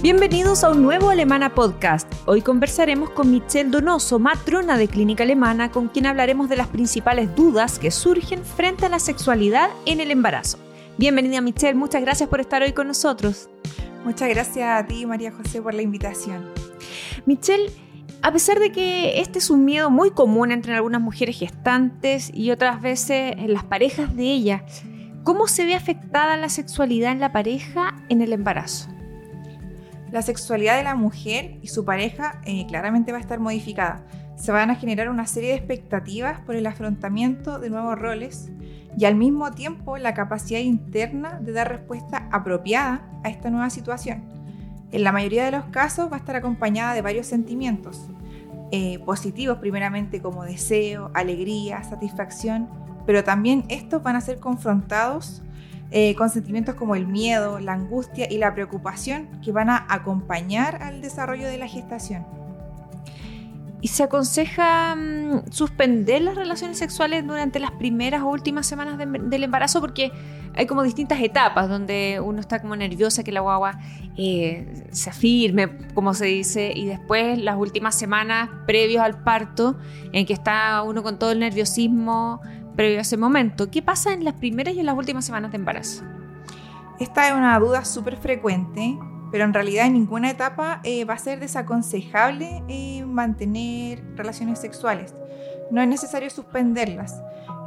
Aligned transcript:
Bienvenidos 0.00 0.62
a 0.62 0.70
un 0.70 0.80
nuevo 0.80 1.10
Alemana 1.10 1.56
Podcast. 1.56 2.08
Hoy 2.24 2.40
conversaremos 2.40 3.10
con 3.10 3.32
Michelle 3.32 3.68
Donoso, 3.68 4.20
matrona 4.20 4.78
de 4.78 4.86
Clínica 4.86 5.24
Alemana, 5.24 5.72
con 5.72 5.88
quien 5.88 6.06
hablaremos 6.06 6.48
de 6.48 6.54
las 6.54 6.68
principales 6.68 7.34
dudas 7.34 7.80
que 7.80 7.90
surgen 7.90 8.44
frente 8.44 8.86
a 8.86 8.90
la 8.90 9.00
sexualidad 9.00 9.70
en 9.86 9.98
el 9.98 10.12
embarazo. 10.12 10.56
Bienvenida 10.98 11.40
Michelle, 11.40 11.74
muchas 11.74 12.00
gracias 12.00 12.28
por 12.28 12.40
estar 12.40 12.62
hoy 12.62 12.72
con 12.74 12.86
nosotros. 12.86 13.50
Muchas 14.04 14.28
gracias 14.28 14.68
a 14.70 14.86
ti, 14.86 15.04
María 15.04 15.32
José, 15.32 15.60
por 15.60 15.74
la 15.74 15.82
invitación. 15.82 16.48
Michelle, 17.26 17.68
a 18.22 18.30
pesar 18.30 18.60
de 18.60 18.70
que 18.70 19.20
este 19.20 19.40
es 19.40 19.50
un 19.50 19.64
miedo 19.64 19.90
muy 19.90 20.12
común 20.12 20.52
entre 20.52 20.76
algunas 20.76 21.00
mujeres 21.00 21.36
gestantes 21.36 22.30
y 22.32 22.52
otras 22.52 22.80
veces 22.80 23.34
en 23.36 23.52
las 23.52 23.64
parejas 23.64 24.14
de 24.14 24.22
ellas, 24.22 24.84
¿cómo 25.24 25.48
se 25.48 25.64
ve 25.64 25.74
afectada 25.74 26.36
la 26.36 26.50
sexualidad 26.50 27.10
en 27.10 27.18
la 27.18 27.32
pareja 27.32 27.96
en 28.08 28.22
el 28.22 28.32
embarazo? 28.32 28.90
La 30.10 30.22
sexualidad 30.22 30.76
de 30.76 30.84
la 30.84 30.94
mujer 30.94 31.58
y 31.62 31.68
su 31.68 31.84
pareja 31.84 32.40
eh, 32.44 32.66
claramente 32.66 33.12
va 33.12 33.18
a 33.18 33.20
estar 33.20 33.40
modificada. 33.40 34.04
Se 34.36 34.52
van 34.52 34.70
a 34.70 34.76
generar 34.76 35.10
una 35.10 35.26
serie 35.26 35.50
de 35.50 35.56
expectativas 35.56 36.40
por 36.40 36.54
el 36.54 36.66
afrontamiento 36.66 37.58
de 37.58 37.70
nuevos 37.70 37.98
roles 37.98 38.50
y 38.96 39.04
al 39.04 39.16
mismo 39.16 39.50
tiempo 39.52 39.98
la 39.98 40.14
capacidad 40.14 40.60
interna 40.60 41.38
de 41.40 41.52
dar 41.52 41.68
respuesta 41.68 42.28
apropiada 42.32 43.02
a 43.22 43.28
esta 43.28 43.50
nueva 43.50 43.70
situación. 43.70 44.24
En 44.90 45.04
la 45.04 45.12
mayoría 45.12 45.44
de 45.44 45.50
los 45.50 45.64
casos 45.66 46.10
va 46.10 46.16
a 46.16 46.18
estar 46.20 46.36
acompañada 46.36 46.94
de 46.94 47.02
varios 47.02 47.26
sentimientos, 47.26 48.08
eh, 48.70 48.98
positivos 49.00 49.58
primeramente 49.58 50.22
como 50.22 50.44
deseo, 50.44 51.10
alegría, 51.14 51.82
satisfacción, 51.82 52.68
pero 53.06 53.24
también 53.24 53.64
estos 53.68 54.02
van 54.02 54.16
a 54.16 54.20
ser 54.20 54.38
confrontados 54.40 55.42
eh, 55.90 56.14
con 56.14 56.30
sentimientos 56.30 56.74
como 56.74 56.94
el 56.94 57.06
miedo, 57.06 57.58
la 57.60 57.72
angustia 57.72 58.30
y 58.30 58.38
la 58.38 58.54
preocupación 58.54 59.40
que 59.42 59.52
van 59.52 59.70
a 59.70 59.86
acompañar 59.88 60.82
al 60.82 61.00
desarrollo 61.00 61.46
de 61.46 61.58
la 61.58 61.66
gestación. 61.66 62.26
¿Y 63.80 63.88
se 63.88 64.02
aconseja 64.02 64.96
mm, 64.96 65.50
suspender 65.50 66.22
las 66.22 66.34
relaciones 66.34 66.78
sexuales 66.78 67.24
durante 67.26 67.60
las 67.60 67.70
primeras 67.70 68.22
o 68.22 68.28
últimas 68.28 68.66
semanas 68.66 68.98
del 68.98 69.44
embarazo? 69.44 69.80
Porque 69.80 70.10
hay 70.54 70.66
como 70.66 70.82
distintas 70.82 71.20
etapas 71.20 71.68
donde 71.68 72.20
uno 72.22 72.40
está 72.40 72.60
como 72.60 72.74
nerviosa 72.74 73.22
que 73.22 73.30
la 73.30 73.40
guagua 73.40 73.78
eh, 74.16 74.84
se 74.90 75.10
afirme, 75.10 75.68
como 75.94 76.12
se 76.12 76.26
dice, 76.26 76.72
y 76.74 76.86
después 76.86 77.38
las 77.38 77.56
últimas 77.56 77.94
semanas 77.94 78.50
previos 78.66 79.00
al 79.00 79.22
parto, 79.22 79.78
en 80.12 80.26
que 80.26 80.32
está 80.32 80.82
uno 80.82 81.04
con 81.04 81.20
todo 81.20 81.30
el 81.30 81.38
nerviosismo, 81.38 82.40
previo 82.78 82.98
a 82.98 83.02
ese 83.02 83.16
momento. 83.16 83.72
¿Qué 83.72 83.82
pasa 83.82 84.12
en 84.12 84.22
las 84.22 84.34
primeras 84.34 84.72
y 84.72 84.78
en 84.78 84.86
las 84.86 84.96
últimas 84.96 85.24
semanas 85.24 85.50
de 85.50 85.56
embarazo? 85.56 86.04
Esta 87.00 87.26
es 87.26 87.34
una 87.34 87.58
duda 87.58 87.84
súper 87.84 88.16
frecuente, 88.16 88.96
pero 89.32 89.42
en 89.42 89.52
realidad 89.52 89.86
en 89.86 89.94
ninguna 89.94 90.30
etapa 90.30 90.80
eh, 90.84 91.04
va 91.04 91.14
a 91.14 91.18
ser 91.18 91.40
desaconsejable 91.40 92.62
eh, 92.68 93.04
mantener 93.04 94.04
relaciones 94.14 94.60
sexuales. 94.60 95.12
No 95.72 95.82
es 95.82 95.88
necesario 95.88 96.30
suspenderlas, 96.30 97.20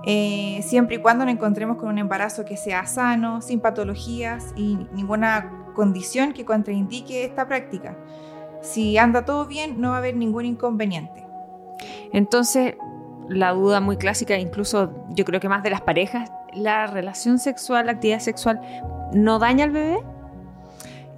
eh, 0.05 0.61
siempre 0.63 0.95
y 0.95 0.99
cuando 0.99 1.25
nos 1.25 1.33
encontremos 1.33 1.75
con 1.75 1.89
un 1.89 1.97
embarazo 1.97 2.45
que 2.45 2.55
sea 2.55 2.85
sano, 2.85 3.41
sin 3.41 3.59
patologías 3.59 4.53
y 4.55 4.77
ninguna 4.94 5.73
condición 5.75 6.31
que 6.31 6.45
contraindique 6.45 7.25
esta 7.25 7.50
práctica. 7.50 7.97
Si 8.61 8.97
anda 8.97 9.25
todo 9.25 9.45
bien, 9.45 9.81
no 9.81 9.89
va 9.89 9.95
a 9.95 9.97
haber 9.97 10.16
ningún 10.16 10.45
inconveniente. 10.45 11.27
Entonces, 12.13 12.75
la 13.29 13.51
duda 13.51 13.79
muy 13.79 13.97
clásica, 13.97 14.37
incluso 14.37 15.05
yo 15.09 15.25
creo 15.25 15.39
que 15.39 15.49
más 15.49 15.63
de 15.63 15.69
las 15.69 15.81
parejas, 15.81 16.31
¿la 16.53 16.87
relación 16.87 17.39
sexual, 17.39 17.85
la 17.85 17.93
actividad 17.93 18.19
sexual, 18.19 18.61
no 19.13 19.39
daña 19.39 19.65
al 19.65 19.71
bebé? 19.71 19.99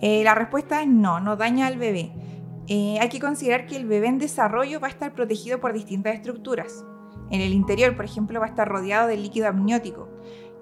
Eh, 0.02 0.24
la 0.24 0.36
respuesta 0.36 0.82
es 0.82 0.88
no, 0.88 1.20
no 1.20 1.36
daña 1.36 1.68
al 1.68 1.78
bebé. 1.78 2.12
Eh, 2.68 2.98
hay 3.00 3.10
que 3.10 3.20
considerar 3.20 3.66
que 3.66 3.76
el 3.76 3.86
bebé 3.86 4.08
en 4.08 4.20
desarrollo 4.20 4.80
va 4.80 4.88
a 4.88 4.92
estar 4.92 5.14
protegido 5.14 5.60
por 5.60 5.74
distintas 5.74 6.16
estructuras. 6.16 6.86
En 7.30 7.42
el 7.42 7.54
interior, 7.54 7.96
por 7.96 8.06
ejemplo, 8.06 8.40
va 8.40 8.46
a 8.46 8.50
estar 8.50 8.68
rodeado 8.68 9.08
de 9.08 9.18
líquido 9.18 9.48
amniótico, 9.48 10.10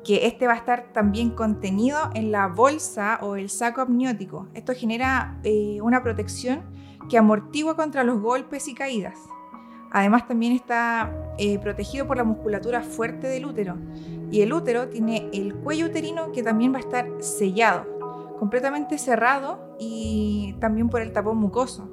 que 0.03 0.25
este 0.25 0.47
va 0.47 0.53
a 0.53 0.57
estar 0.57 0.93
también 0.93 1.31
contenido 1.31 1.97
en 2.13 2.31
la 2.31 2.47
bolsa 2.47 3.19
o 3.21 3.35
el 3.35 3.49
saco 3.49 3.81
amniótico. 3.81 4.47
Esto 4.53 4.73
genera 4.73 5.39
eh, 5.43 5.79
una 5.81 6.01
protección 6.01 6.61
que 7.09 7.17
amortigua 7.17 7.75
contra 7.75 8.03
los 8.03 8.19
golpes 8.21 8.67
y 8.67 8.73
caídas. 8.73 9.17
Además 9.91 10.27
también 10.27 10.53
está 10.53 11.11
eh, 11.37 11.59
protegido 11.59 12.07
por 12.07 12.17
la 12.17 12.23
musculatura 12.23 12.81
fuerte 12.81 13.27
del 13.27 13.45
útero. 13.45 13.77
Y 14.31 14.41
el 14.41 14.53
útero 14.53 14.87
tiene 14.87 15.29
el 15.33 15.53
cuello 15.55 15.87
uterino 15.87 16.31
que 16.31 16.41
también 16.41 16.73
va 16.73 16.77
a 16.77 16.81
estar 16.81 17.07
sellado, 17.19 18.35
completamente 18.39 18.97
cerrado 18.97 19.75
y 19.79 20.55
también 20.59 20.89
por 20.89 21.01
el 21.01 21.11
tapón 21.11 21.37
mucoso, 21.37 21.89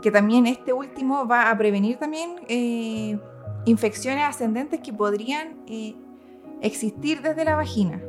que 0.00 0.12
también 0.12 0.46
este 0.46 0.72
último 0.72 1.26
va 1.26 1.50
a 1.50 1.58
prevenir 1.58 1.96
también 1.96 2.36
eh, 2.46 3.18
infecciones 3.64 4.24
ascendentes 4.24 4.80
que 4.80 4.92
podrían 4.92 5.64
eh, 5.66 5.96
existir 6.62 7.20
desde 7.20 7.44
la 7.44 7.56
vagina. 7.56 8.00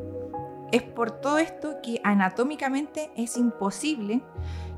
Es 0.72 0.84
por 0.84 1.10
todo 1.12 1.40
esto 1.40 1.78
que 1.82 2.00
anatómicamente 2.04 3.10
es 3.16 3.38
imposible 3.38 4.22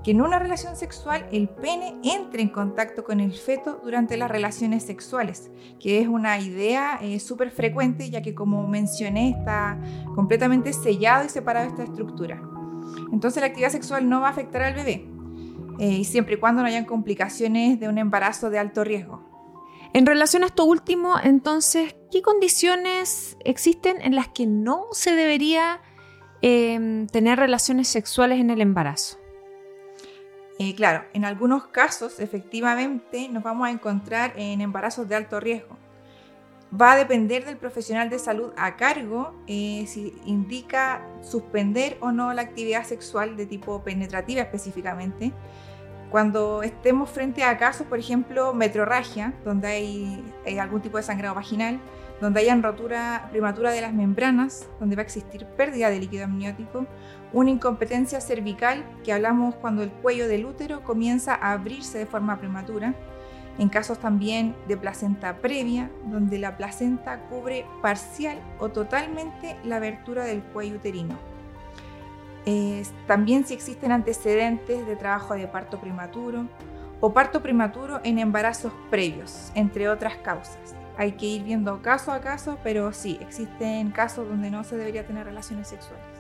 que 0.08 0.12
en 0.12 0.22
una 0.22 0.40
relación 0.40 0.78
sexual 0.78 1.28
el 1.34 1.50
pene 1.50 2.00
entre 2.02 2.42
en 2.42 2.48
contacto 2.48 3.04
con 3.04 3.20
el 3.20 3.34
feto 3.34 3.82
durante 3.84 4.16
las 4.16 4.32
relaciones 4.32 4.84
sexuales, 4.84 5.52
que 5.82 6.00
es 6.00 6.08
una 6.08 6.40
idea 6.40 6.98
eh, 7.02 7.20
súper 7.20 7.52
frecuente 7.52 8.10
ya 8.10 8.22
que 8.22 8.34
como 8.34 8.66
mencioné 8.70 9.32
está 9.32 9.78
completamente 10.16 10.72
sellado 10.72 11.26
y 11.26 11.30
separado 11.30 11.68
esta 11.68 11.84
estructura. 11.84 12.42
Entonces 13.12 13.42
la 13.42 13.48
actividad 13.48 13.70
sexual 13.70 14.08
no 14.08 14.22
va 14.22 14.28
a 14.28 14.32
afectar 14.32 14.62
al 14.62 14.76
bebé, 14.76 15.10
eh, 15.78 16.06
siempre 16.06 16.36
y 16.36 16.38
cuando 16.38 16.62
no 16.62 16.70
hayan 16.70 16.86
complicaciones 16.86 17.78
de 17.78 17.90
un 17.90 17.98
embarazo 17.98 18.50
de 18.50 18.60
alto 18.60 18.86
riesgo. 18.86 19.28
En 19.92 20.06
relación 20.06 20.44
a 20.44 20.46
esto 20.46 20.64
último, 20.64 21.16
entonces, 21.22 21.98
¿qué 22.14 22.22
condiciones 22.22 23.36
existen 23.44 24.02
en 24.02 24.16
las 24.16 24.30
que 24.30 24.48
no 24.48 24.86
se 24.94 25.18
debería 25.18 25.82
em, 26.42 27.08
tener 27.08 27.38
relaciones 27.40 27.90
sexuales 27.90 28.40
en 28.40 28.52
el 28.52 28.62
embarazo? 28.62 29.18
Eh, 30.60 30.74
claro, 30.74 31.04
en 31.14 31.24
algunos 31.24 31.68
casos 31.68 32.20
efectivamente 32.20 33.30
nos 33.30 33.44
vamos 33.44 33.68
a 33.68 33.72
encontrar 33.72 34.34
en 34.36 34.62
embarazos 34.62 35.08
de 35.08 35.16
alto 35.16 35.40
riesgo. 35.40 35.78
Va 36.70 36.94
a 36.94 36.98
depender 36.98 37.46
del 37.46 37.58
profesional 37.58 38.10
de 38.10 38.20
salud 38.20 38.52
a 38.58 38.76
cargo 38.76 39.34
eh, 39.48 39.86
si 39.88 40.14
indica 40.26 41.08
suspender 41.22 41.98
o 42.02 42.12
no 42.12 42.34
la 42.34 42.42
actividad 42.42 42.84
sexual 42.84 43.38
de 43.38 43.46
tipo 43.46 43.84
penetrativa 43.84 44.42
específicamente. 44.42 45.32
Cuando 46.10 46.64
estemos 46.64 47.10
frente 47.10 47.44
a 47.44 47.58
casos, 47.58 47.86
por 47.86 48.00
ejemplo, 48.00 48.54
metrorragia, 48.54 49.34
donde 49.46 49.68
hay, 49.68 50.58
algún 50.60 50.82
tipo 50.82 50.98
de 50.98 51.04
sangrado 51.04 51.36
vaginal, 51.36 51.80
donde 52.20 52.40
hayan 52.40 52.64
rotura 52.64 53.28
prematura 53.32 53.72
de 53.72 53.82
las 53.82 53.94
membranas, 53.94 54.68
donde 54.80 54.96
va 54.96 55.02
a 55.02 55.06
existir 55.06 55.46
pérdida 55.58 55.90
de 55.90 56.00
líquido 56.00 56.24
amniótico, 56.26 56.88
una 57.34 57.50
incompetencia 57.50 58.22
cervical, 58.22 58.84
que 59.04 59.14
hablamos 59.14 59.56
cuando 59.56 59.84
el 59.84 59.92
cuello 59.92 60.28
del 60.28 60.46
útero 60.46 60.84
comienza 60.84 61.36
a 61.36 61.52
abrirse 61.52 61.98
de 61.98 62.06
forma 62.06 62.38
prematura, 62.40 62.94
en 63.58 63.70
casos 63.70 64.00
también 64.00 64.56
de 64.68 64.78
placenta 64.78 65.38
previa, 65.38 65.90
donde 66.06 66.38
la 66.38 66.58
placenta 66.58 67.20
cubre 67.22 67.66
parcial 67.82 68.40
o 68.60 68.70
totalmente 68.70 69.58
la 69.64 69.78
abertura 69.78 70.26
del 70.26 70.42
cuello 70.42 70.76
uterino. 70.76 71.18
también 73.08 73.46
si 73.46 73.54
existen 73.54 73.92
antecedentes 73.92 74.88
de 74.88 74.96
trabajo 74.96 75.34
de 75.34 75.48
parto 75.48 75.82
prematuro 75.82 76.48
o 77.02 77.12
parto 77.12 77.42
prematuro 77.42 78.00
en 78.04 78.20
embarazos 78.20 78.72
previos, 78.90 79.52
entre 79.54 79.90
otras 79.90 80.16
causas. 80.18 80.76
Hay 80.98 81.12
que 81.12 81.26
ir 81.26 81.44
viendo 81.44 81.82
caso 81.82 82.12
a 82.12 82.22
caso, 82.22 82.58
pero 82.64 82.94
sí, 82.94 83.18
existen 83.22 83.92
casos 83.92 84.28
donde 84.30 84.50
no 84.50 84.64
se 84.64 84.78
debería 84.78 85.06
tener 85.06 85.26
relaciones 85.26 85.68
sexuales. 85.68 86.17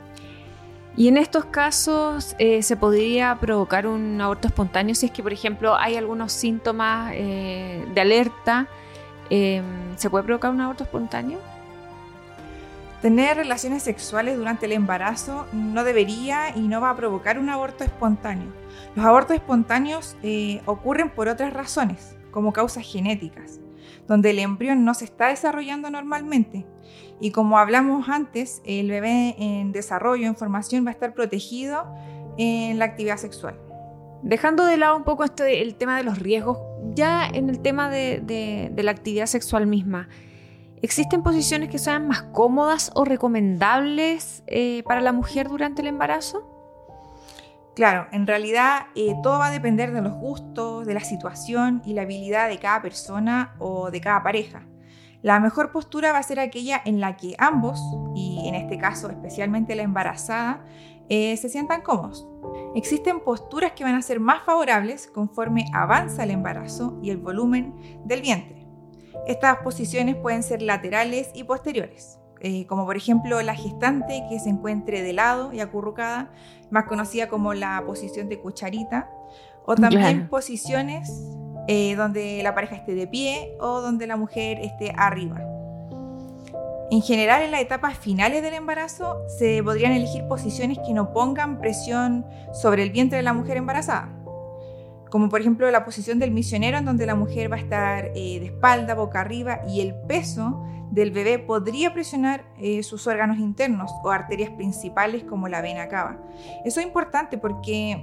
Y 0.97 1.07
en 1.07 1.17
estos 1.17 1.45
casos 1.45 2.35
eh, 2.39 2.63
se 2.63 2.75
podría 2.75 3.38
provocar 3.39 3.85
un 3.85 4.19
aborto 4.19 4.47
espontáneo 4.47 4.95
si 4.95 5.05
es 5.05 5.11
que, 5.11 5.21
por 5.21 5.31
ejemplo, 5.31 5.75
hay 5.75 5.95
algunos 5.95 6.33
síntomas 6.33 7.13
eh, 7.13 7.85
de 7.94 8.01
alerta. 8.01 8.67
Em, 9.29 9.63
¿Se 9.95 10.09
puede 10.09 10.23
provocar 10.23 10.49
un 10.49 10.59
aborto 10.59 10.83
espontáneo? 10.83 11.38
Tener 13.03 13.38
relaciones 13.38 13.83
sexuales 13.83 14.38
durante 14.38 14.65
el 14.65 14.71
embarazo 14.71 15.45
no 15.53 15.83
debería 15.83 16.55
y 16.55 16.61
no 16.61 16.81
va 16.81 16.89
a 16.89 16.95
provocar 16.95 17.38
un 17.38 17.51
aborto 17.51 17.83
espontáneo. 17.83 18.51
Los 18.95 19.05
abortos 19.05 19.35
espontáneos 19.35 20.17
eh, 20.23 20.63
ocurren 20.65 21.11
por 21.11 21.27
otras 21.27 21.53
razones, 21.53 22.15
como 22.31 22.53
causas 22.53 22.91
genéticas. 22.91 23.59
donde 24.07 24.29
el 24.29 24.39
embrión 24.39 24.85
no 24.85 24.94
se 24.94 25.03
está 25.03 25.27
desarrollando 25.27 25.89
normalmente. 25.89 26.65
Y 27.19 27.31
como 27.31 27.58
hablamos 27.58 28.10
antes, 28.10 28.62
el 28.66 28.90
bebé 28.90 29.36
en 29.40 29.72
desarrollo, 29.72 30.28
en 30.28 30.36
formación, 30.36 30.86
va 30.86 30.90
a 30.90 30.94
estar 30.94 31.14
protegido 31.14 31.86
en 32.38 32.78
la 32.78 32.86
actividad 32.86 33.18
sexual. 33.18 33.60
Dejando 34.22 34.66
de 34.66 34.78
lado 34.78 34.96
un 34.98 35.04
poco 35.04 35.24
este, 35.24 35.62
el 35.62 35.75
tema 35.75 35.98
de 35.98 36.04
los 36.04 36.19
riesgos, 36.19 36.60
ya 36.94 37.28
en 37.28 37.50
el 37.50 37.60
tema 37.60 37.90
de, 37.90 38.72
la 38.75 38.92
actividad 38.92 39.25
sexual 39.25 39.68
misma, 39.68 40.10
¿existen 40.81 41.24
posiciones 41.24 41.69
que 41.69 41.80
sean 41.80 42.08
más 42.08 42.24
cómodas 42.24 42.92
o 42.94 43.06
recomendables 43.06 44.44
eh, 44.48 44.84
para 44.88 45.02
la 45.02 45.12
mujer 45.12 45.48
durante 45.48 45.81
el 45.81 45.88
embarazo? 45.88 46.54
Claro, 47.75 48.08
en 48.12 48.25
realidad 48.25 48.88
eh, 48.96 49.16
todo 49.22 49.38
va 49.38 49.48
a 49.48 49.52
depender 49.52 49.92
de 49.92 50.02
los 50.02 50.14
gustos, 50.14 50.88
de 50.88 50.96
la 50.96 51.02
situación 51.02 51.84
y 51.86 51.94
la 51.94 52.04
habilidad 52.04 52.50
de 52.50 52.58
cada 52.58 52.81
persona 52.81 53.56
o 53.60 53.92
de 53.92 54.02
cada 54.02 54.24
pareja. 54.24 54.64
La 55.24 55.40
mejor 55.40 55.72
postura 55.72 56.12
va 56.12 56.19
a 56.19 56.24
ser 56.24 56.40
aquella 56.40 56.81
en 56.86 57.00
la 57.00 57.18
que 57.18 57.36
ambos, 57.40 57.81
y 58.16 58.48
en 58.48 58.56
este 58.56 58.78
caso 58.78 59.10
especialmente 59.10 59.75
la 59.75 59.84
embarazada, 59.84 60.64
eh, 61.10 61.36
se 61.38 61.50
sientan 61.50 61.81
cómodos. 61.81 62.28
Existen 62.75 63.22
posturas 63.22 63.72
que 63.72 63.84
van 63.84 63.96
a 63.96 64.02
ser 64.02 64.19
más 64.19 64.44
favorables 64.44 65.08
conforme 65.08 65.66
avanza 65.74 66.24
el 66.24 66.31
embarazo 66.31 67.00
y 67.02 67.10
el 67.10 67.18
volumen 67.18 67.74
del 68.06 68.22
vientre. 68.22 68.68
Estas 69.25 69.58
posiciones 69.58 70.16
pueden 70.16 70.44
ser 70.44 70.62
laterales 70.62 71.31
y 71.34 71.44
posteriores, 71.44 72.19
eh, 72.40 72.68
como 72.68 72.86
por 72.86 72.96
ejemplo 72.96 73.42
la 73.42 73.56
gestante 73.56 74.24
que 74.30 74.40
se 74.40 74.50
encuentre 74.50 75.02
de 75.02 75.14
lado 75.14 75.52
y 75.52 75.60
acurrucada, 75.60 76.31
más 76.69 76.86
conocida 76.86 77.28
como 77.28 77.54
la 77.54 77.84
posición 77.86 78.30
de 78.30 78.40
cucharita, 78.40 79.10
o 79.66 79.75
también 79.75 80.30
posiciones 80.30 81.10
eh, 81.68 81.96
donde 81.96 82.42
la 82.44 82.56
pareja 82.56 82.75
esté 82.75 82.96
de 82.96 83.08
pie 83.08 83.56
o 83.60 83.81
donde 83.81 84.08
la 84.08 84.16
mujer 84.16 84.60
esté 84.60 84.94
arriba. 84.96 85.42
En 86.90 87.02
general, 87.02 87.42
en 87.42 87.52
las 87.52 87.60
etapas 87.60 87.98
finales 87.98 88.42
del 88.42 88.54
embarazo 88.54 89.18
se 89.28 89.62
podrían 89.62 89.92
elegir 89.92 90.25
posiciones 90.30 90.80
que 90.86 90.94
no 90.94 91.12
pongan 91.12 91.60
presión 91.60 92.25
sobre 92.54 92.84
el 92.84 92.92
vientre 92.92 93.18
de 93.18 93.24
la 93.24 93.34
mujer 93.34 93.58
embarazada, 93.58 94.08
como 95.12 95.28
por 95.28 95.42
ejemplo 95.42 95.69
la 95.69 95.84
posición 95.84 96.18
del 96.18 96.31
misionero 96.31 96.78
en 96.78 96.86
donde 96.86 97.06
la 97.06 97.16
mujer 97.16 97.52
va 97.52 97.58
a 97.58 97.60
estar 97.60 98.06
eh, 98.16 98.40
de 98.40 98.46
espalda, 98.46 98.96
boca 98.96 99.19
arriba 99.19 99.60
y 99.68 99.81
el 99.81 99.96
peso 100.08 100.64
del 100.90 101.12
bebé 101.12 101.40
podría 101.40 101.94
presionar 101.94 102.46
eh, 102.58 102.81
sus 102.84 103.06
órganos 103.06 103.38
internos 103.38 103.92
o 104.04 104.10
arterias 104.10 104.52
principales 104.52 105.25
como 105.25 105.50
la 105.50 105.62
vena 105.62 105.90
cava. 105.90 106.18
Eso 106.64 106.80
es 106.80 106.86
importante 106.86 107.38
porque 107.38 108.02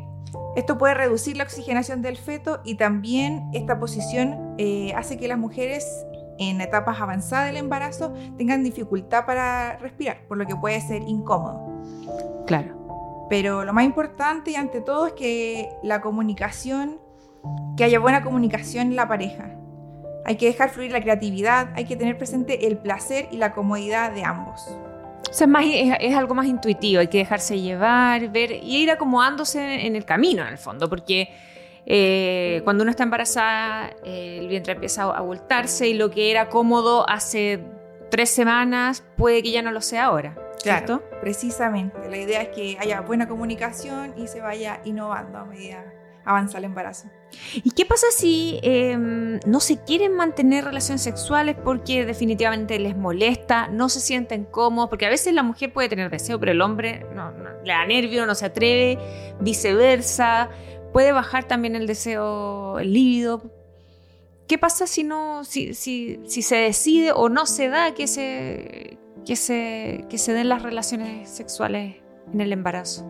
esto 0.57 0.79
puede 0.79 0.95
reducir 0.95 1.37
la 1.37 1.45
oxigenación 1.45 2.01
del 2.03 2.17
feto 2.17 2.61
y 2.65 2.77
también 2.77 3.49
esta 3.53 3.79
posición 3.79 4.55
eh, 4.59 4.93
hace 4.95 5.17
que 5.17 5.27
las 5.27 5.39
mujeres 5.39 6.07
en 6.39 6.61
etapas 6.61 7.01
avanzadas 7.01 7.47
del 7.47 7.57
embarazo 7.57 8.13
tengan 8.37 8.63
dificultad 8.63 9.27
para 9.27 9.79
respirar, 9.79 10.27
por 10.29 10.37
lo 10.39 10.47
que 10.47 10.57
puede 10.57 10.81
ser 10.81 11.03
incómodo. 11.03 11.67
Claro. 12.47 13.27
Pero 13.31 13.65
lo 13.65 13.73
más 13.73 13.85
importante 13.85 14.53
y 14.53 14.55
ante 14.57 14.81
todo 14.81 15.07
es 15.07 15.13
que 15.15 15.71
la 15.83 16.01
comunicación, 16.01 17.01
que 17.77 17.85
haya 17.85 17.99
buena 17.99 18.23
comunicación 18.23 18.89
en 18.89 18.97
la 18.97 19.09
pareja. 19.09 19.57
Hay 20.25 20.37
que 20.37 20.47
dejar 20.47 20.71
fluir 20.71 20.93
la 20.93 21.03
creatividad, 21.03 21.71
hay 21.75 21.85
que 21.85 21.97
tener 21.97 22.17
presente 22.17 22.67
el 22.67 22.79
placer 22.79 23.29
y 23.31 23.37
la 23.37 23.53
comodidad 23.53 24.13
de 24.13 24.25
ambos. 24.25 24.77
O 25.35 25.37
sea, 25.37 25.47
es, 25.47 25.51
más, 25.51 25.65
es, 25.67 26.15
algo 26.15 26.37
más 26.37 26.47
intuitivo, 26.47 27.01
hay 27.01 27.09
que 27.09 27.19
dejarse 27.19 27.61
llevar, 27.61 28.29
ver 28.29 28.53
y 28.53 28.77
ir 28.77 28.91
acomodándose 28.93 29.85
en 29.85 29.97
el 29.97 30.05
camino, 30.05 30.43
en 30.43 30.49
el 30.49 30.59
fondo, 30.59 30.89
porque 30.89 31.29
eh, 31.87 32.61
cuando 32.63 32.83
uno 32.83 32.93
está 32.93 33.03
embarazada, 33.03 33.91
eh, 34.05 34.39
el 34.41 34.47
vientre 34.47 34.75
empieza 34.75 35.03
a 35.03 35.21
voltarse 35.23 35.89
y 35.89 35.95
lo 35.95 36.09
que 36.09 36.31
era 36.31 36.49
cómodo 36.49 37.05
hace 37.11 37.65
tres 38.13 38.31
semanas 38.31 39.03
puede 39.17 39.43
que 39.43 39.51
ya 39.51 39.61
no 39.61 39.73
lo 39.73 39.81
sea 39.81 40.05
ahora. 40.05 40.39
¿cierto? 40.59 41.01
Claro, 41.01 41.21
precisamente. 41.21 42.09
La 42.09 42.17
idea 42.17 42.41
es 42.41 42.51
que 42.51 42.77
haya 42.79 43.01
buena 43.01 43.27
comunicación 43.27 44.15
y 44.17 44.29
se 44.29 44.41
vaya 44.41 44.83
innovando 44.85 45.39
a 45.39 45.45
medida 45.45 45.85
avanza 46.25 46.59
el 46.59 46.65
embarazo. 46.65 47.09
¿Y 47.55 47.71
qué 47.71 47.87
pasa 47.87 48.07
si 48.11 48.59
em, 48.63 49.41
no 49.47 49.61
se 49.61 49.83
quieren 49.85 50.15
mantener 50.15 50.65
relaciones 50.65 51.03
sexuales 51.03 51.57
porque 51.63 52.05
definitivamente 52.05 52.79
les 52.79 52.97
molesta, 52.97 53.69
no 53.69 53.89
se 53.89 54.01
sienten 54.01 54.45
cómodos? 54.45 54.91
Porque 54.91 55.07
a 55.07 55.11
veces 55.11 55.35
la 55.35 55.43
mujer 55.43 55.73
puede 55.73 55.89
tener 55.89 56.11
deseo, 56.11 56.39
pero 56.41 56.53
el 56.53 56.61
hombre 56.61 57.07
le 57.65 57.73
da 57.73 57.87
nervio, 57.87 58.27
no 58.27 58.35
se 58.35 58.47
atreve, 58.47 58.99
viceversa 59.41 60.51
puede 60.95 61.11
bajar 61.11 61.49
también 61.49 61.75
el 61.75 61.89
deseo, 61.89 62.79
el 62.79 62.93
líbido. 62.93 63.51
¿Qué 64.47 64.59
pasa 64.59 64.87
si 64.87 65.03
no, 65.03 65.45
si, 65.45 65.75
si, 65.75 66.21
si, 66.25 66.41
se 66.41 66.55
decide 66.55 67.11
o 67.11 67.29
no 67.29 67.47
se 67.47 67.69
da 67.69 67.95
que 67.95 68.07
se, 68.07 68.97
que 69.27 69.35
se, 69.35 70.05
que 70.09 70.19
se 70.19 70.33
den 70.33 70.49
las 70.49 70.63
relaciones 70.63 71.29
sexuales 71.29 71.97
en 72.33 72.41
el 72.41 72.53
embarazo? 72.53 73.05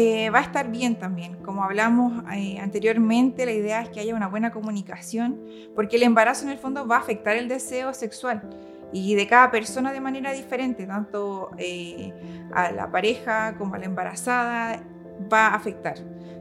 Eh, 0.00 0.30
va 0.30 0.38
a 0.38 0.42
estar 0.42 0.70
bien 0.70 0.96
también. 0.96 1.34
Como 1.42 1.64
hablamos 1.64 2.22
eh, 2.32 2.60
anteriormente, 2.60 3.44
la 3.44 3.50
idea 3.50 3.82
es 3.82 3.88
que 3.88 3.98
haya 3.98 4.14
una 4.14 4.28
buena 4.28 4.52
comunicación, 4.52 5.40
porque 5.74 5.96
el 5.96 6.04
embarazo 6.04 6.44
en 6.44 6.50
el 6.50 6.58
fondo 6.58 6.86
va 6.86 6.98
a 6.98 7.00
afectar 7.00 7.36
el 7.36 7.48
deseo 7.48 7.92
sexual 7.92 8.48
y 8.92 9.16
de 9.16 9.26
cada 9.26 9.50
persona 9.50 9.92
de 9.92 10.00
manera 10.00 10.30
diferente, 10.30 10.86
tanto 10.86 11.50
eh, 11.58 12.12
a 12.54 12.70
la 12.70 12.92
pareja 12.92 13.56
como 13.58 13.74
a 13.74 13.78
la 13.78 13.86
embarazada 13.86 14.84
va 15.32 15.48
a 15.48 15.56
afectar. 15.56 15.96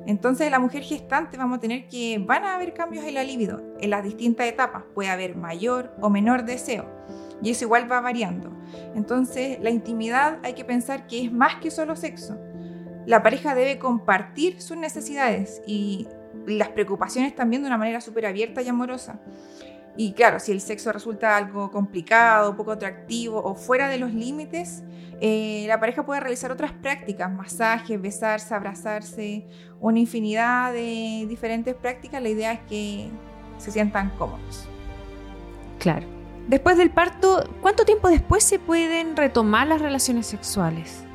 Entonces, 0.05 0.51
la 0.51 0.59
mujer 0.59 0.83
gestante 0.83 1.35
vamos 1.35 1.57
a 1.57 1.59
tener 1.59 1.87
que 1.87 2.23
van 2.23 2.43
a 2.43 2.53
haber 2.53 2.75
cambios 2.75 3.05
en 3.05 3.15
la 3.15 3.23
libido 3.23 3.63
en 3.79 3.89
las 3.89 4.03
distintas 4.03 4.45
etapas. 4.45 4.83
Puede 4.93 5.09
haber 5.09 5.35
mayor 5.35 5.95
o 5.99 6.11
menor 6.11 6.45
deseo 6.45 6.85
y 7.41 7.49
eso 7.49 7.65
igual 7.65 7.91
va 7.91 8.01
variando. 8.01 8.51
Entonces, 8.93 9.57
la 9.61 9.71
intimidad 9.71 10.37
hay 10.43 10.53
que 10.53 10.63
pensar 10.63 11.07
que 11.07 11.25
es 11.25 11.31
más 11.31 11.55
que 11.55 11.71
solo 11.71 11.95
sexo. 11.95 12.37
La 13.07 13.23
pareja 13.23 13.55
debe 13.55 13.79
compartir 13.79 14.61
sus 14.61 14.75
necesidades 14.75 15.61
y 15.65 16.09
las 16.45 16.67
preocupaciones 16.67 17.33
también 17.33 17.61
de 17.61 17.69
una 17.69 17.77
manera 17.77 18.01
súper 18.01 18.25
abierta 18.25 18.61
y 18.61 18.67
amorosa. 18.67 19.21
Y 19.95 20.11
claro, 20.11 20.41
si 20.41 20.51
el 20.51 20.59
sexo 20.59 20.91
resulta 20.91 21.37
algo 21.37 21.71
complicado, 21.71 22.57
poco 22.57 22.73
atractivo 22.73 23.41
o 23.41 23.55
fuera 23.55 23.87
de 23.87 23.97
los 23.97 24.13
límites, 24.13 24.83
eh, 25.21 25.63
la 25.69 25.79
pareja 25.79 26.05
puede 26.05 26.19
realizar 26.19 26.51
otras 26.51 26.73
prácticas, 26.73 27.31
masajes, 27.31 27.99
besarse, 28.01 28.53
abrazarse, 28.53 29.47
una 29.79 29.99
infinidad 29.99 30.73
de 30.73 31.25
diferentes 31.29 31.75
prácticas. 31.75 32.21
La 32.21 32.27
idea 32.27 32.51
es 32.51 32.59
que 32.67 33.09
se 33.57 33.71
sientan 33.71 34.09
cómodos. 34.17 34.67
Claro. 35.79 36.05
Después 36.49 36.75
del 36.75 36.89
parto, 36.89 37.49
¿cuánto 37.61 37.85
tiempo 37.85 38.09
después 38.09 38.43
se 38.43 38.59
pueden 38.59 39.15
retomar 39.15 39.65
las 39.67 39.81
relaciones 39.81 40.27
sexuales? 40.27 41.06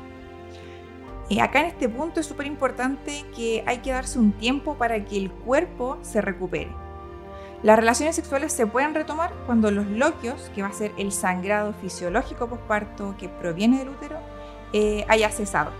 Eh, 1.29 1.41
acá 1.41 1.61
en 1.61 1.67
este 1.67 1.87
punto 1.87 2.19
es 2.19 2.25
súper 2.25 2.47
importante 2.47 3.23
que 3.35 3.63
hay 3.65 3.79
que 3.79 3.91
darse 3.91 4.19
un 4.19 4.33
tiempo 4.33 4.75
para 4.75 5.03
que 5.05 5.17
el 5.17 5.31
cuerpo 5.31 5.97
se 6.01 6.21
recupere. 6.21 6.71
Las 7.63 7.77
relaciones 7.77 8.17
sexuales 8.17 8.51
se 8.51 8.67
pueden 8.67 8.93
retomar 8.93 9.31
cuando 9.45 9.71
los 9.71 9.87
loquios, 9.87 10.51
que 10.53 10.61
va 10.61 10.67
a 10.67 10.73
ser 10.73 10.91
el 10.97 11.13
sangrado 11.13 11.73
fisiológico 11.73 12.47
posparto 12.47 13.15
que 13.17 13.29
proviene 13.29 13.79
del 13.79 13.89
útero, 13.89 14.17
eh, 14.73 15.05
haya 15.07 15.29
cesado. 15.29 15.71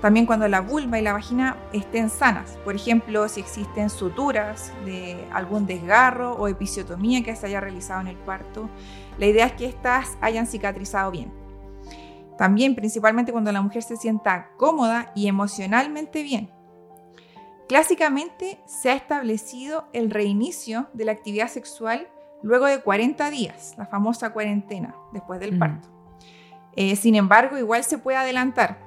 También 0.00 0.26
cuando 0.26 0.46
la 0.46 0.60
vulva 0.60 0.98
y 0.98 1.02
la 1.02 1.14
vagina 1.14 1.56
estén 1.72 2.10
sanas, 2.10 2.58
por 2.64 2.76
ejemplo, 2.76 3.26
si 3.28 3.40
existen 3.40 3.90
suturas 3.90 4.70
de 4.84 5.26
algún 5.32 5.66
desgarro 5.66 6.34
o 6.34 6.46
episiotomía 6.46 7.24
que 7.24 7.34
se 7.34 7.46
haya 7.46 7.60
realizado 7.60 8.02
en 8.02 8.08
el 8.08 8.16
parto, 8.16 8.68
la 9.18 9.26
idea 9.26 9.46
es 9.46 9.52
que 9.54 9.66
éstas 9.66 10.16
hayan 10.20 10.46
cicatrizado 10.46 11.10
bien. 11.10 11.43
También 12.38 12.74
principalmente 12.74 13.32
cuando 13.32 13.52
la 13.52 13.62
mujer 13.62 13.82
se 13.82 13.96
sienta 13.96 14.50
cómoda 14.56 15.12
y 15.14 15.28
emocionalmente 15.28 16.22
bien, 16.22 16.50
Clásicamente 17.68 18.60
se 18.66 18.90
ha 18.90 18.94
establecido 18.94 19.86
el 19.92 20.10
reinicio 20.10 20.88
de 20.92 21.06
la 21.06 21.12
actividad 21.12 21.48
sexual 21.48 22.08
luego 22.42 22.66
de 22.66 22.82
40 22.82 23.30
días, 23.30 23.74
la 23.78 23.86
famosa 23.86 24.32
cuarentena 24.34 24.94
después 25.12 25.40
del 25.40 25.56
mm. 25.56 25.58
parto. 25.58 25.88
Eh, 26.76 26.96
sin 26.96 27.14
embargo, 27.14 27.56
igual 27.56 27.82
se 27.84 27.96
puede 27.96 28.18
adelantar 28.18 28.78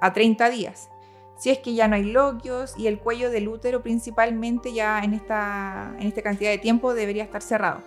a 0.00 0.12
30 0.12 0.50
días, 0.50 0.90
si 1.38 1.48
es 1.48 1.58
que 1.58 1.74
ya 1.74 1.88
no 1.88 1.96
hay 1.96 2.04
loquios 2.04 2.74
y 2.76 2.88
el 2.88 2.98
cuello 2.98 3.30
del 3.30 3.48
útero 3.48 3.82
principalmente 3.82 4.74
ya 4.74 5.00
en 5.02 5.14
esta, 5.14 5.94
en 5.98 6.06
esta 6.06 6.22
cantidad 6.22 6.50
de 6.50 6.58
tiempo 6.58 6.92
debería 6.92 7.24
estar 7.24 7.40
cerrado. 7.40 7.82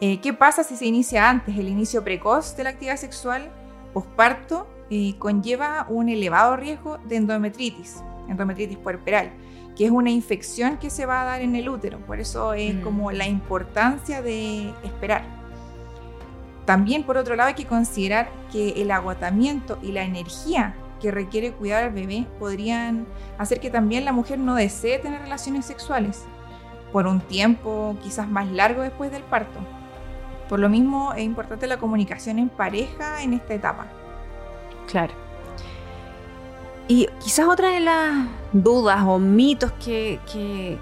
Eh, 0.00 0.20
¿Qué 0.20 0.32
pasa 0.32 0.64
si 0.64 0.76
se 0.76 0.86
inicia 0.86 1.28
antes? 1.28 1.56
El 1.56 1.68
inicio 1.68 2.02
precoz 2.02 2.56
de 2.56 2.64
la 2.64 2.70
actividad 2.70 2.96
sexual 2.96 3.50
posparto 3.92 4.66
conlleva 5.18 5.86
un 5.88 6.08
elevado 6.08 6.56
riesgo 6.56 6.98
de 7.04 7.16
endometritis, 7.16 8.02
endometritis 8.28 8.78
puerperal, 8.78 9.30
que 9.76 9.84
es 9.84 9.90
una 9.90 10.10
infección 10.10 10.78
que 10.78 10.90
se 10.90 11.06
va 11.06 11.22
a 11.22 11.24
dar 11.24 11.42
en 11.42 11.54
el 11.56 11.68
útero. 11.68 11.98
Por 11.98 12.20
eso 12.20 12.54
es 12.54 12.74
mm. 12.74 12.80
como 12.80 13.12
la 13.12 13.26
importancia 13.26 14.22
de 14.22 14.70
esperar. 14.82 15.22
También, 16.64 17.04
por 17.04 17.16
otro 17.16 17.36
lado, 17.36 17.48
hay 17.48 17.54
que 17.54 17.66
considerar 17.66 18.28
que 18.52 18.82
el 18.82 18.90
agotamiento 18.90 19.78
y 19.82 19.92
la 19.92 20.02
energía 20.02 20.74
que 21.00 21.10
requiere 21.10 21.52
cuidar 21.52 21.84
al 21.84 21.92
bebé 21.92 22.26
podrían 22.38 23.06
hacer 23.38 23.60
que 23.60 23.70
también 23.70 24.04
la 24.04 24.12
mujer 24.12 24.38
no 24.38 24.54
desee 24.54 24.98
tener 24.98 25.20
relaciones 25.20 25.64
sexuales. 25.64 26.24
por 26.92 27.06
un 27.06 27.20
tiempo 27.20 27.98
quizás 28.02 28.26
más 28.26 28.50
largo 28.50 28.80
después 28.80 29.12
del 29.12 29.22
parto. 29.22 29.60
Por 30.48 30.60
lo 30.60 30.68
mismo 30.68 31.12
es 31.12 31.22
importante 31.22 31.66
la 31.66 31.78
comunicación 31.78 32.38
en 32.38 32.48
pareja 32.48 33.22
en 33.22 33.34
esta 33.34 33.54
etapa. 33.54 33.86
Claro. 34.86 35.12
Y 36.88 37.06
quizás 37.22 37.46
otra 37.46 37.68
de 37.68 37.80
las 37.80 38.26
dudas 38.52 39.02
o 39.06 39.18
mitos 39.18 39.72
que, 39.72 40.18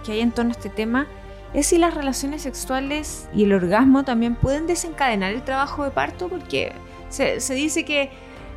hay 0.08 0.20
en 0.20 0.30
torno 0.30 0.52
a 0.52 0.52
este 0.52 0.70
tema 0.70 1.08
es 1.52 1.66
si 1.66 1.78
las 1.78 1.94
relaciones 1.94 2.42
sexuales 2.42 3.28
y 3.34 3.44
el 3.44 3.52
orgasmo 3.52 4.04
también 4.04 4.36
pueden 4.36 4.68
desencadenar 4.68 5.32
el 5.32 5.42
trabajo 5.42 5.82
de 5.82 5.90
parto, 5.90 6.28
porque 6.28 6.72
se, 7.08 7.38
dice 7.54 7.84
que 7.84 8.10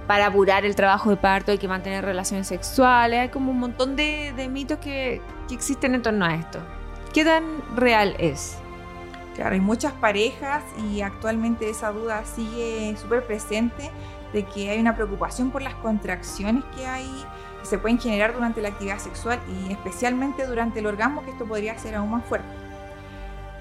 para 0.06 0.28
apurar 0.28 0.64
el 0.64 0.76
trabajo 0.76 1.10
de 1.10 1.18
parto 1.18 1.52
hay 1.52 1.58
que 1.58 1.68
mantener 1.68 2.06
relaciones 2.06 2.48
sexuales, 2.48 3.20
hay 3.20 3.30
como 3.30 3.52
un 3.52 3.60
montón 3.60 3.96
de, 3.96 4.48
mitos 4.52 4.78
que, 4.78 5.22
que 5.48 5.56
existen 5.56 5.96
en 5.96 6.04
torno 6.04 6.26
a 6.26 6.36
esto. 6.36 6.60
¿Qué 7.14 7.26
tan 7.26 7.44
real 7.76 8.16
es? 8.20 8.58
Hay 9.44 9.62
muchas 9.62 9.94
parejas 9.94 10.64
y 10.90 11.02
actualmente 11.02 11.70
esa 11.70 11.92
duda 11.92 12.26
sigue 12.26 12.96
súper 12.98 13.26
presente 13.26 13.90
de 14.34 14.44
que 14.46 14.70
hay 14.70 14.80
una 14.80 14.96
preocupación 14.96 15.52
por 15.52 15.62
las 15.62 15.76
contracciones 15.76 16.64
que 16.76 16.86
hay 16.86 17.10
que 17.60 17.66
se 17.66 17.78
pueden 17.78 18.00
generar 18.00 18.34
durante 18.34 18.62
la 18.62 18.70
actividad 18.70 19.00
sexual 19.00 19.40
y 19.50 19.72
especialmente 19.72 20.46
durante 20.46 20.80
el 20.80 20.86
orgasmo, 20.86 21.24
que 21.24 21.32
esto 21.32 21.46
podría 21.46 21.78
ser 21.78 21.96
aún 21.96 22.12
más 22.12 22.26
fuerte. 22.26 22.48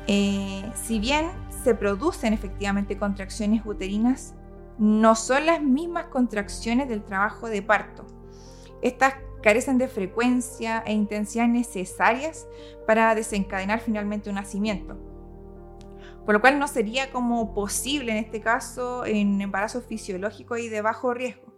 Eh, 0.06 0.64
si 0.74 1.00
bien 1.00 1.30
se 1.64 1.74
producen 1.74 2.32
efectivamente 2.32 2.96
contracciones 2.96 3.62
uterinas, 3.64 4.34
no 4.78 5.14
son 5.14 5.46
las 5.46 5.60
mismas 5.60 6.06
contracciones 6.06 6.88
del 6.88 7.02
trabajo 7.02 7.48
de 7.48 7.62
parto. 7.62 8.06
Estas 8.80 9.14
carecen 9.42 9.78
de 9.78 9.88
frecuencia 9.88 10.82
e 10.86 10.92
intensidad 10.92 11.48
necesarias 11.48 12.46
para 12.86 13.14
desencadenar 13.14 13.80
finalmente 13.80 14.28
un 14.28 14.36
nacimiento. 14.36 14.96
Por 16.28 16.34
lo 16.34 16.40
cual 16.42 16.58
no 16.58 16.68
sería 16.68 17.10
como 17.10 17.54
posible 17.54 18.12
en 18.12 18.18
este 18.18 18.42
caso 18.42 19.06
en 19.06 19.40
embarazo 19.40 19.80
fisiológico 19.80 20.58
y 20.58 20.68
de 20.68 20.82
bajo 20.82 21.14
riesgo. 21.14 21.54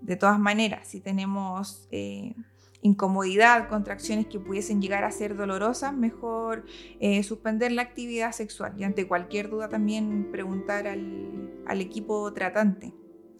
De 0.00 0.14
todas 0.14 0.38
maneras, 0.38 0.86
si 0.86 1.00
tenemos 1.00 1.88
eh, 1.90 2.36
incomodidad, 2.82 3.68
contracciones 3.68 4.28
que 4.28 4.38
pudiesen 4.38 4.80
llegar 4.80 5.02
a 5.02 5.10
ser 5.10 5.34
dolorosas, 5.34 5.92
mejor 5.92 6.64
eh, 7.00 7.24
suspender 7.24 7.72
la 7.72 7.82
actividad 7.82 8.30
sexual 8.30 8.74
y 8.78 8.84
ante 8.84 9.08
cualquier 9.08 9.50
duda 9.50 9.68
también 9.68 10.30
preguntar 10.30 10.86
al, 10.86 11.80
equipo 11.80 12.32
tratante. 12.32 12.94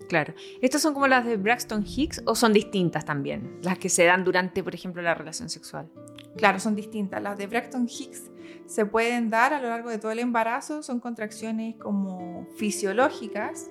Claro. 0.09 0.35
¿Estas 0.61 0.83
son 0.83 0.95
como 0.95 1.07
las 1.07 1.25
de 1.25 1.37
Braxton 1.37 1.85
Hicks 1.87 2.23
o 2.27 2.35
son 2.35 2.53
distintas 2.53 3.05
también? 3.05 3.59
Las 3.63 3.79
que 3.79 3.89
se 3.89 4.05
dan 4.05 4.25
durante, 4.25 4.63
por 4.63 4.75
ejemplo, 4.75 5.03
la 5.03 5.15
relación 5.15 5.49
sexual. 5.49 5.91
Claro, 6.37 6.59
son 6.61 6.75
distintas. 6.75 7.23
Las 7.23 7.39
de 7.39 7.47
Braxton 7.47 7.89
Hicks 7.89 8.31
se 8.67 8.87
pueden 8.87 9.29
dar 9.31 9.53
a 9.53 9.61
lo 9.61 9.69
largo 9.69 9.91
de 9.91 9.99
todo 9.99 10.13
el 10.13 10.19
embarazo, 10.19 10.83
son 10.83 11.01
contracciones 11.01 11.77
como 11.77 12.47
fisiológicas 12.57 13.71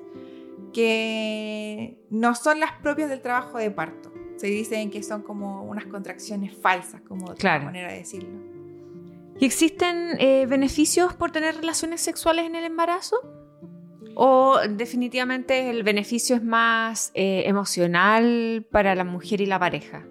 que 0.74 1.98
no 2.10 2.36
son 2.36 2.60
las 2.60 2.72
propias 2.82 3.10
del 3.10 3.22
trabajo 3.22 3.58
de 3.58 3.72
parto. 3.72 4.12
Se 4.38 4.48
dicen 4.48 4.90
que 4.90 5.04
son 5.04 5.22
como 5.22 5.64
unas 5.64 5.86
contracciones 5.86 6.56
falsas, 6.56 7.02
como 7.02 7.32
otra 7.32 7.60
manera 7.60 7.92
de 7.92 8.00
decirlo. 8.00 8.30
¿Y 9.40 9.46
existen 9.46 10.20
eh, 10.20 10.46
beneficios 10.46 11.14
por 11.14 11.32
tener 11.32 11.56
relaciones 11.56 12.02
sexuales 12.02 12.46
en 12.46 12.56
el 12.56 12.64
embarazo? 12.64 13.18
¿O 14.16 14.60
definitivamente 14.70 15.70
el 15.70 15.84
beneficio 15.84 16.36
es 16.36 16.44
más 16.44 17.12
eh, 17.14 17.44
emocional 17.46 18.66
para 18.72 18.96
la 18.96 19.04
mujer 19.04 19.42
y 19.42 19.46
la 19.46 19.60
pareja? 19.60 20.06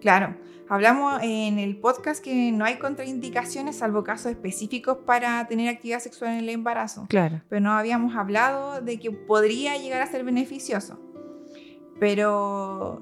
Claro, 0.00 0.36
Hablamos 0.68 1.22
en 1.22 1.60
el 1.60 1.76
podcast 1.76 2.22
que 2.22 2.50
no 2.50 2.64
hay 2.64 2.76
contraindicaciones 2.78 3.76
salvo 3.76 4.02
casos 4.02 4.32
específicos 4.32 4.98
para 5.06 5.46
tener 5.46 5.68
actividad 5.68 6.00
sexual 6.00 6.32
en 6.32 6.38
el 6.38 6.48
embarazo. 6.48 7.06
Claro. 7.08 7.40
Pero 7.48 7.60
no 7.60 7.70
habíamos 7.70 8.16
hablado 8.16 8.80
de 8.80 8.98
que 8.98 9.12
podría 9.12 9.76
llegar 9.76 10.02
a 10.02 10.06
ser 10.06 10.24
beneficioso. 10.24 10.98
Pero 12.00 13.00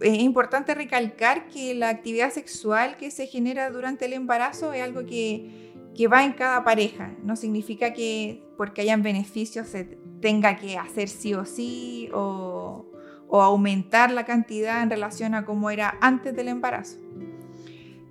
es 0.00 0.20
importante 0.20 0.72
recalcar 0.72 1.48
que 1.48 1.74
la 1.74 1.88
actividad 1.88 2.30
sexual 2.30 2.96
que 2.96 3.10
se 3.10 3.26
genera 3.26 3.70
durante 3.70 4.04
el 4.04 4.12
embarazo 4.12 4.72
es 4.72 4.82
algo 4.82 5.04
que, 5.04 5.69
que 5.96 6.08
va 6.08 6.24
en 6.24 6.32
cada 6.32 6.64
pareja. 6.64 7.14
No 7.22 7.36
significa 7.36 7.92
que 7.92 8.42
porque 8.56 8.82
hayan 8.82 9.02
beneficios 9.02 9.68
se 9.68 9.98
tenga 10.20 10.56
que 10.56 10.76
hacer 10.76 11.08
sí 11.08 11.34
o 11.34 11.44
sí 11.44 12.08
o, 12.12 12.86
aumentar 13.32 14.10
la 14.10 14.24
cantidad 14.24 14.82
en 14.82 14.90
relación 14.90 15.34
a 15.34 15.44
cómo 15.44 15.70
era 15.70 15.96
antes 16.00 16.34
del 16.34 16.48
embarazo. 16.48 16.98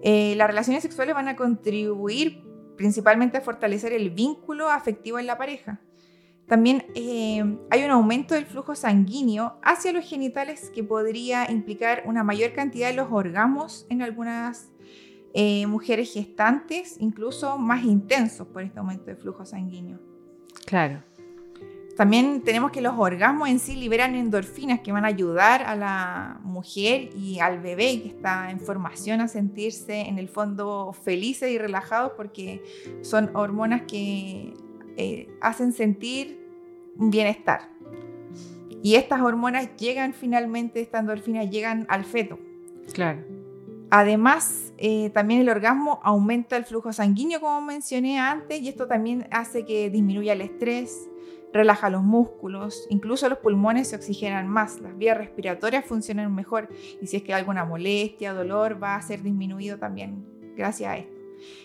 Eh, 0.02 0.34
las 0.38 0.48
relaciones 0.48 0.82
sexuales 0.82 1.14
van 1.14 1.28
a 1.28 1.36
contribuir 1.36 2.42
principalmente 2.78 3.38
a 3.38 3.42
fortalecer 3.42 3.92
el 3.92 4.12
vínculo 4.12 4.70
afectivo 4.70 5.20
en 5.20 5.28
la 5.28 5.38
pareja. 5.38 5.82
También 6.48 6.86
eh, 6.96 7.44
hay 7.70 7.84
un 7.84 7.92
aumento 7.92 8.34
del 8.34 8.46
flujo 8.46 8.74
sanguíneo 8.74 9.60
hacia 9.62 9.92
los 9.92 10.04
genitales 10.04 10.72
que 10.74 10.84
podría 10.84 11.52
implicar 11.52 12.04
una 12.06 12.24
mayor 12.24 12.54
cantidad 12.54 12.88
de 12.88 12.96
los 12.96 13.12
orgasmos 13.12 13.86
en 13.90 14.02
algunas 14.02 14.72
eh, 15.34 15.68
mujeres 15.68 16.14
gestantes, 16.14 16.96
incluso 17.00 17.58
más 17.58 17.84
intensos 17.84 18.48
por 18.48 18.64
este 18.64 18.80
aumento 18.80 19.06
de 19.06 19.16
flujo 19.16 19.46
sanguíneo. 19.46 20.00
Claro. 20.66 21.04
También 22.00 22.44
tenemos 22.44 22.72
que 22.72 22.80
los 22.80 22.94
orgasmos 22.98 23.50
en 23.50 23.60
sí 23.60 23.76
liberan 23.76 24.16
endorfinas 24.16 24.80
que 24.80 24.94
van 24.94 25.04
a 25.04 25.10
ayudar 25.10 25.64
a 25.64 25.76
la 25.76 26.40
mujer 26.44 27.10
y 27.14 27.40
al 27.42 27.60
bebé 27.60 28.02
que 28.02 28.08
está 28.08 28.52
en 28.52 28.62
formación 28.62 29.20
a 29.20 29.28
sentirse 29.28 30.00
en 30.00 30.18
el 30.18 30.30
fondo 30.30 30.94
felices 30.94 31.52
y 31.52 31.58
relajados 31.58 32.14
porque 32.16 32.64
son 33.02 33.36
hormonas 33.36 33.82
que 33.82 34.54
eh, 34.96 35.28
hacen 35.42 35.74
sentir 35.74 36.40
un 36.96 37.12
bienestar. 37.12 37.70
Y 38.82 38.96
estas 38.96 39.20
hormonas 39.20 39.76
llegan 39.76 40.14
finalmente, 40.14 40.80
estas 40.80 41.02
endorfinas 41.02 41.50
llegan 41.50 41.86
al 41.90 42.06
feto. 42.06 42.40
Claro. 42.94 43.39
Además, 43.92 44.74
eh, 44.78 45.10
también 45.10 45.42
el 45.42 45.50
orgasmo 45.50 46.00
aumenta 46.04 46.58
el 46.58 46.66
flujo 46.66 46.94
sanguíneo, 46.94 47.40
como 47.40 47.62
mencioné 47.62 48.20
antes, 48.20 48.62
y 48.62 48.70
esto 48.70 48.88
también 48.88 49.28
hace 49.32 49.66
que 49.66 49.90
disminuya 49.90 50.34
el 50.34 50.42
estrés, 50.42 51.10
relaja 51.52 51.90
los 51.90 52.04
músculos, 52.04 52.86
incluso 52.90 53.28
los 53.30 53.40
pulmones 53.40 53.90
se 53.90 53.96
oxigenan 53.96 54.48
más, 54.48 54.80
las 54.80 54.98
vías 54.98 55.18
respiratorias 55.18 55.86
funcionan 55.86 56.34
mejor 56.34 56.70
y 57.02 57.08
si 57.08 57.18
es 57.18 57.24
que 57.24 57.34
hay 57.34 57.40
alguna 57.40 57.66
molestia, 57.66 58.34
dolor, 58.34 58.82
va 58.82 58.96
a 58.96 59.02
ser 59.02 59.24
disminuido 59.24 59.78
también 59.78 60.26
gracias 60.56 60.92
a 60.92 60.98
esto. 60.98 61.18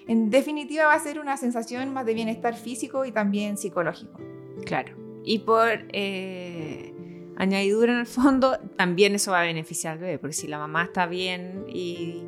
En 0.06 0.30
definitiva 0.30 0.86
va 0.86 0.94
a 0.94 1.00
ser 1.00 1.18
una 1.18 1.36
sensación 1.36 1.92
más 1.92 2.06
de 2.06 2.14
bienestar 2.14 2.54
físico 2.54 3.04
y 3.04 3.12
también 3.12 3.58
psicológico. 3.58 4.20
Claro. 4.64 4.94
Y 5.24 5.40
por 5.40 5.68
eh, 5.92 6.93
añadidura 7.36 7.92
en 7.92 8.00
el 8.00 8.06
fondo, 8.06 8.58
también 8.76 9.14
eso 9.14 9.32
va 9.32 9.40
a 9.40 9.44
beneficiar 9.44 9.94
al 9.94 9.98
bebé, 9.98 10.18
porque 10.18 10.34
si 10.34 10.46
la 10.46 10.58
mamá 10.58 10.84
está 10.84 11.06
bien 11.06 11.64
y 11.68 12.22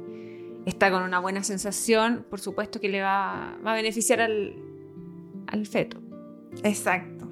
está 0.67 0.91
con 0.91 1.03
una 1.03 1.19
buena 1.21 1.43
sensación, 1.43 2.25
por 2.29 2.41
supuesto 2.41 2.81
que 2.81 2.89
le 2.89 3.01
va, 3.03 3.55
a 3.55 3.75
beneficiar 3.75 4.21
al, 4.21 4.55
al 5.47 5.67
feto. 5.67 5.99
Exacto. 6.63 7.29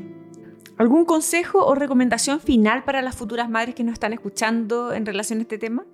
¿Algún 0.77 1.05
consejo 1.05 1.65
o 1.65 1.75
recomendación 1.75 2.41
final 2.41 2.85
para 2.85 3.01
las 3.03 3.15
futuras 3.15 3.49
madres 3.49 3.75
que 3.75 3.85
nos 3.85 3.93
están 3.93 4.13
escuchando 4.13 4.93
en 4.93 5.07
relación 5.07 5.39
a 5.39 5.43
este 5.43 5.59
tema? 5.59 5.85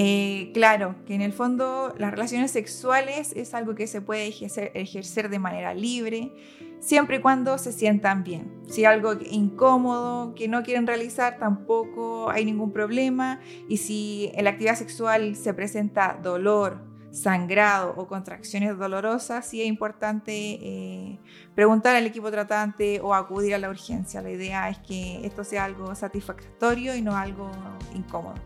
Eh, 0.00 0.52
claro, 0.54 0.94
que 1.06 1.16
en 1.16 1.22
el 1.22 1.32
fondo 1.32 1.92
las 1.98 2.12
relaciones 2.12 2.52
sexuales 2.52 3.32
es 3.34 3.52
algo 3.52 3.74
que 3.74 3.88
se 3.88 4.00
puede 4.00 4.28
ejercer, 4.28 5.28
de 5.28 5.40
manera 5.40 5.74
libre, 5.74 6.32
siempre 6.78 7.16
y 7.16 7.20
cuando 7.20 7.58
se 7.58 7.72
sientan 7.72 8.22
bien. 8.22 8.62
Si 8.68 8.84
algo 8.84 9.14
incómodo 9.28 10.36
que 10.36 10.46
no 10.46 10.62
quieren 10.62 10.86
realizar, 10.86 11.38
tampoco 11.40 12.30
hay 12.30 12.44
ningún 12.44 12.72
problema. 12.72 13.40
Y 13.68 13.78
si 13.78 14.30
en 14.34 14.44
la 14.44 14.50
actividad 14.50 14.76
sexual 14.76 15.34
se 15.34 15.52
presenta 15.52 16.16
dolor, 16.22 16.80
sangrado 17.10 17.92
o 17.96 18.06
contracciones 18.06 18.78
dolorosas, 18.78 19.48
sí 19.48 19.62
es 19.62 19.66
importante 19.66 20.32
eh, 20.32 21.18
preguntar 21.56 21.96
al 21.96 22.06
equipo 22.06 22.30
tratante 22.30 23.00
o 23.00 23.14
acudir 23.14 23.52
a 23.52 23.58
la 23.58 23.68
urgencia. 23.68 24.22
La 24.22 24.30
idea 24.30 24.68
es 24.68 24.78
que 24.78 25.26
esto 25.26 25.42
sea 25.42 25.64
algo 25.64 25.92
satisfactorio 25.96 26.94
y 26.94 27.02
no 27.02 27.16
algo 27.16 27.50
incómodo. 27.96 28.36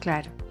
Claro. 0.00 0.49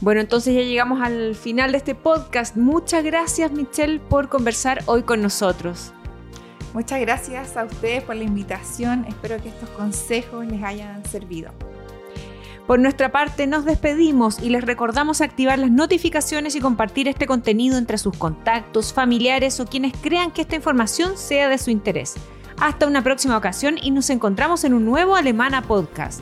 Bueno, 0.00 0.20
entonces 0.20 0.54
ya 0.54 0.62
llegamos 0.62 1.00
al 1.00 1.34
final 1.34 1.72
de 1.72 1.78
este 1.78 1.94
podcast. 1.94 2.56
Muchas 2.56 3.02
gracias 3.02 3.50
Michelle 3.50 3.98
por 3.98 4.28
conversar 4.28 4.82
hoy 4.86 5.02
con 5.02 5.20
nosotros. 5.20 5.92
Muchas 6.72 7.00
gracias 7.00 7.56
a 7.56 7.64
ustedes 7.64 8.04
por 8.04 8.14
la 8.14 8.22
invitación. 8.22 9.04
Espero 9.08 9.42
que 9.42 9.48
estos 9.48 9.68
consejos 9.70 10.46
les 10.46 10.62
hayan 10.62 11.04
servido. 11.04 11.50
Por 12.68 12.78
nuestra 12.78 13.10
parte 13.10 13.46
nos 13.46 13.64
despedimos 13.64 14.40
y 14.40 14.50
les 14.50 14.62
recordamos 14.62 15.20
activar 15.20 15.58
las 15.58 15.70
notificaciones 15.70 16.54
y 16.54 16.60
compartir 16.60 17.08
este 17.08 17.26
contenido 17.26 17.78
entre 17.78 17.96
sus 17.96 18.16
contactos, 18.16 18.92
familiares 18.92 19.58
o 19.58 19.64
quienes 19.64 19.94
crean 20.00 20.30
que 20.30 20.42
esta 20.42 20.56
información 20.56 21.16
sea 21.16 21.48
de 21.48 21.58
su 21.58 21.70
interés. 21.70 22.14
Hasta 22.60 22.86
una 22.86 23.02
próxima 23.02 23.38
ocasión 23.38 23.76
y 23.80 23.90
nos 23.90 24.10
encontramos 24.10 24.64
en 24.64 24.74
un 24.74 24.84
nuevo 24.84 25.16
Alemana 25.16 25.62
Podcast. 25.62 26.20